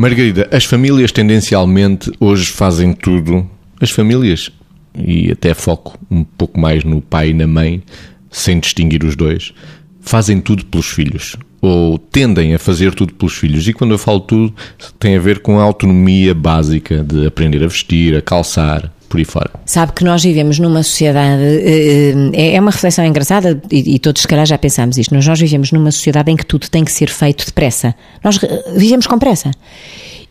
[0.00, 3.46] Margarida, as famílias tendencialmente hoje fazem tudo.
[3.78, 4.50] As famílias,
[4.94, 7.82] e até foco um pouco mais no pai e na mãe,
[8.30, 9.52] sem distinguir os dois,
[10.00, 11.36] fazem tudo pelos filhos.
[11.60, 13.68] Ou tendem a fazer tudo pelos filhos.
[13.68, 14.54] E quando eu falo tudo,
[14.98, 19.24] tem a ver com a autonomia básica de aprender a vestir, a calçar, por aí
[19.24, 19.50] fora.
[19.66, 24.28] Sabe que nós vivemos numa sociedade, eh, eh, é uma reflexão engraçada e todos se
[24.28, 27.44] calhar já pensámos isto, nós vivemos numa sociedade em que tudo tem que ser feito
[27.44, 27.94] depressa.
[28.22, 28.38] Nós
[28.76, 29.50] vivemos com pressa.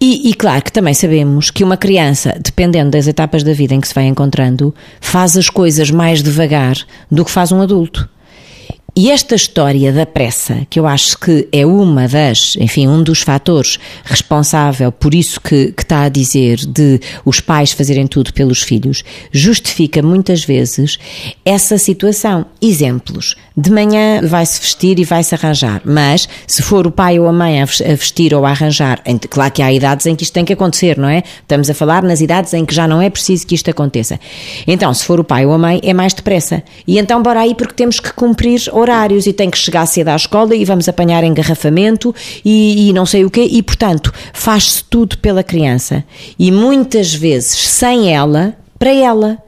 [0.00, 3.80] E, e, claro que também sabemos que uma criança, dependendo das etapas da vida em
[3.80, 6.76] que se vai encontrando, faz as coisas mais devagar
[7.10, 8.08] do que faz um adulto.
[8.96, 13.22] E esta história da pressa, que eu acho que é uma das, enfim, um dos
[13.22, 18.62] fatores responsável por isso que, que está a dizer de os pais fazerem tudo pelos
[18.62, 20.96] filhos, justifica muitas vezes
[21.44, 22.46] essa situação.
[22.62, 23.34] Exemplos.
[23.56, 27.62] De manhã vai-se vestir e vai-se arranjar, mas se for o pai ou a mãe
[27.62, 30.98] a vestir ou a arranjar, claro que há idades em que isto tem que acontecer,
[30.98, 31.24] não é?
[31.40, 34.20] Estamos a falar nas idades em que já não é preciso que isto aconteça.
[34.66, 36.62] Então, se for o pai ou a mãe, é mais depressa.
[36.86, 40.16] E então, bora aí porque temos que cumprir horários e tem que chegar cedo à
[40.16, 45.18] escola e vamos apanhar engarrafamento e, e não sei o quê, e portanto faz-se tudo
[45.18, 46.04] pela criança
[46.38, 49.38] e muitas vezes sem ela, para ela.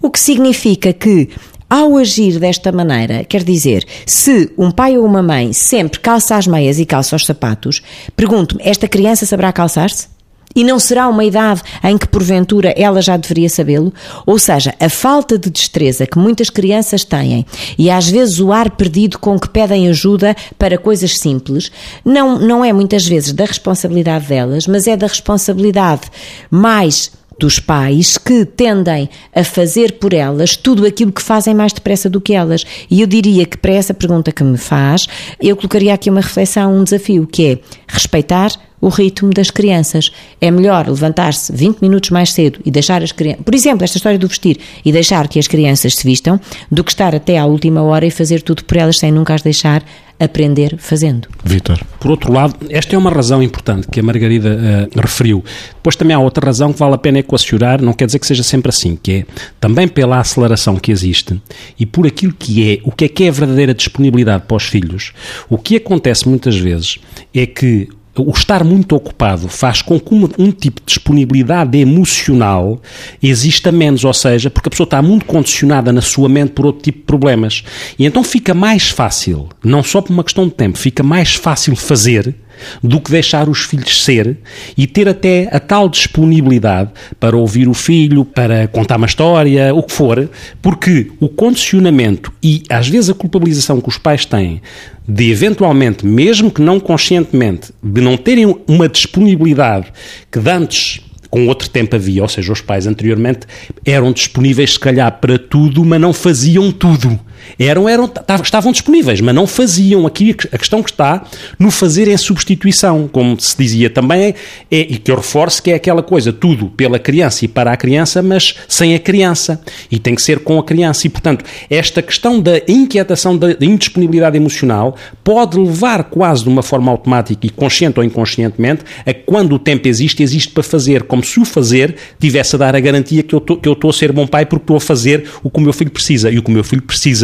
[0.00, 1.28] O que significa que
[1.68, 6.46] ao agir desta maneira, quer dizer, se um pai ou uma mãe sempre calça as
[6.46, 7.82] meias e calça os sapatos,
[8.16, 10.17] pergunto-me, esta criança saberá calçar-se?
[10.54, 13.92] E não será uma idade em que, porventura, ela já deveria sabê-lo?
[14.26, 17.46] Ou seja, a falta de destreza que muitas crianças têm
[17.78, 21.70] e às vezes o ar perdido com que pedem ajuda para coisas simples,
[22.04, 26.02] não, não é muitas vezes da responsabilidade delas, mas é da responsabilidade
[26.50, 32.10] mais dos pais que tendem a fazer por elas tudo aquilo que fazem mais depressa
[32.10, 32.64] do que elas.
[32.90, 35.06] E eu diria que para essa pergunta que me faz,
[35.40, 40.10] eu colocaria aqui uma reflexão, um desafio, que é respeitar o ritmo das crianças.
[40.40, 44.18] É melhor levantar-se 20 minutos mais cedo e deixar as crianças, por exemplo, esta história
[44.18, 46.40] do vestir, e deixar que as crianças se vistam,
[46.70, 49.42] do que estar até à última hora e fazer tudo por elas sem nunca as
[49.42, 49.82] deixar
[50.20, 51.28] aprender fazendo.
[51.44, 51.78] Vitor.
[52.00, 55.44] Por outro lado, esta é uma razão importante que a Margarida uh, referiu.
[55.74, 58.42] Depois também há outra razão que vale a pena equacionar, não quer dizer que seja
[58.42, 59.26] sempre assim, que é
[59.60, 61.40] também pela aceleração que existe
[61.78, 64.64] e por aquilo que é, o que é que é a verdadeira disponibilidade para os
[64.64, 65.12] filhos.
[65.48, 66.98] O que acontece muitas vezes
[67.32, 67.88] é que
[68.22, 72.80] o estar muito ocupado faz com que um, um, tipo de disponibilidade emocional
[73.22, 76.82] exista menos, ou seja, porque a pessoa está muito condicionada na sua mente por outro
[76.82, 77.64] tipo de problemas.
[77.98, 81.74] E então fica mais fácil, não só por uma questão de tempo, fica mais fácil
[81.76, 82.34] fazer
[82.82, 84.38] do que deixar os filhos ser
[84.76, 89.82] e ter até a tal disponibilidade para ouvir o filho, para contar uma história, o
[89.82, 90.28] que for,
[90.60, 94.60] porque o condicionamento e às vezes a culpabilização que os pais têm
[95.08, 99.86] de eventualmente, mesmo que não conscientemente, de não terem uma disponibilidade
[100.30, 103.40] que de antes com outro tempo havia, ou seja, os pais anteriormente
[103.84, 107.18] eram disponíveis se calhar para tudo, mas não faziam tudo.
[107.58, 108.10] Eram, eram,
[108.42, 110.06] estavam disponíveis, mas não faziam.
[110.06, 111.24] Aqui a questão que está
[111.58, 114.34] no fazer em substituição, como se dizia também,
[114.70, 117.76] é, e que eu reforço que é aquela coisa, tudo pela criança e para a
[117.76, 119.60] criança, mas sem a criança.
[119.90, 121.06] E tem que ser com a criança.
[121.06, 126.62] E, portanto, esta questão da inquietação, da, da indisponibilidade emocional, pode levar quase de uma
[126.62, 131.22] forma automática e consciente ou inconscientemente a quando o tempo existe, existe para fazer, como
[131.24, 134.46] se o fazer tivesse a dar a garantia que eu estou a ser bom pai
[134.46, 136.30] porque estou a fazer o que o meu filho precisa.
[136.30, 136.82] E o que o meu filho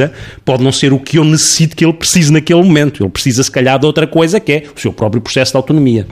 [0.09, 3.03] precisa pode não ser o que eu necessito que ele precise naquele momento.
[3.03, 6.07] Ele precisa, se calhar, de outra coisa, que é o seu próprio processo de autonomia.